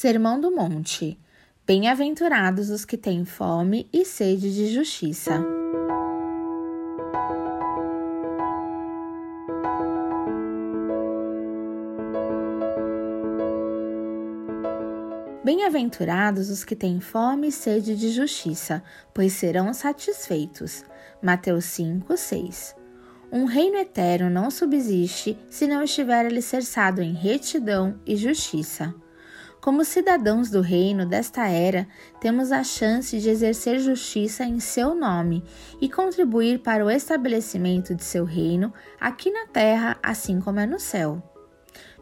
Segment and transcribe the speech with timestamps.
[0.00, 1.18] Sermão do Monte.
[1.66, 5.44] Bem-aventurados os que têm fome e sede de justiça.
[15.44, 18.80] Bem-aventurados os que têm fome e sede de justiça,
[19.12, 20.84] pois serão satisfeitos.
[21.20, 22.76] Mateus 5, 6.
[23.32, 28.94] Um reino eterno não subsiste se não estiver alicerçado em retidão e justiça.
[29.68, 31.86] Como cidadãos do reino desta era,
[32.22, 35.44] temos a chance de exercer justiça em seu nome
[35.78, 40.80] e contribuir para o estabelecimento de seu reino aqui na terra, assim como é no
[40.80, 41.22] céu.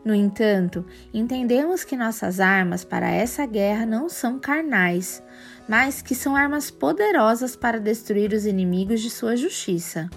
[0.05, 5.21] No entanto, entendemos que nossas armas para essa guerra não são carnais,
[5.69, 10.09] mas que são armas poderosas para destruir os inimigos de sua justiça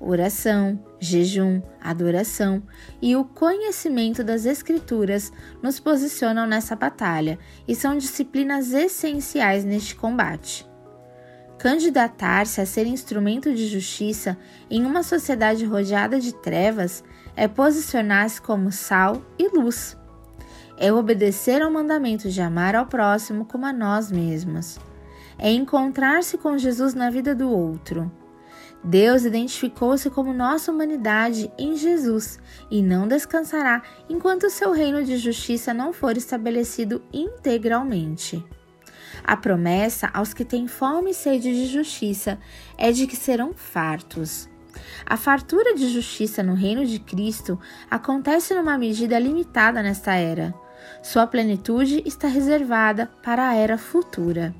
[0.00, 2.62] oração, jejum, adoração
[3.02, 10.66] e o conhecimento das Escrituras nos posicionam nessa batalha e são disciplinas essenciais neste combate.
[11.58, 14.38] Candidatar-se a ser instrumento de justiça
[14.70, 17.02] em uma sociedade rodeada de trevas
[17.34, 19.96] é posicionar-se como sal e luz.
[20.76, 24.78] É obedecer ao mandamento de amar ao próximo como a nós mesmos.
[25.36, 28.10] É encontrar-se com Jesus na vida do outro
[28.82, 32.38] Deus identificou-se como nossa humanidade em Jesus
[32.70, 38.44] e não descansará enquanto o seu reino de justiça não for estabelecido integralmente.
[39.24, 42.38] A promessa aos que têm fome e sede de justiça
[42.76, 44.48] é de que serão fartos.
[45.04, 47.58] A fartura de justiça no reino de Cristo
[47.90, 50.54] acontece numa medida limitada nesta era.
[51.02, 54.54] Sua plenitude está reservada para a era futura.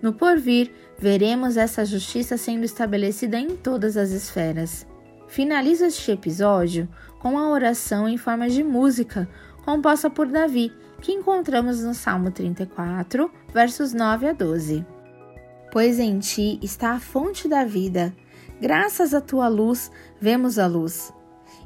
[0.00, 4.86] No porvir, veremos essa justiça sendo estabelecida em todas as esferas.
[5.28, 9.28] Finalizo este episódio com a oração em forma de música,
[9.64, 14.84] composta por Davi, que encontramos no Salmo 34, versos 9 a 12.
[15.70, 18.14] Pois em ti está a fonte da vida,
[18.60, 19.90] graças à tua luz
[20.20, 21.12] vemos a luz.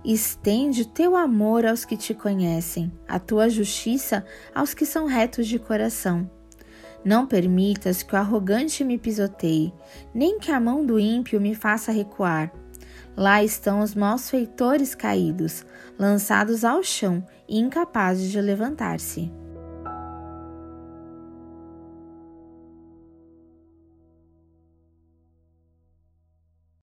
[0.04, 4.24] Estende o teu amor aos que te conhecem, a tua justiça
[4.54, 6.30] aos que são retos de coração.
[7.06, 9.72] Não permitas que o arrogante me pisoteie,
[10.12, 12.52] nem que a mão do ímpio me faça recuar.
[13.16, 15.64] Lá estão os malfeitores caídos,
[15.96, 19.30] lançados ao chão e incapazes de levantar-se.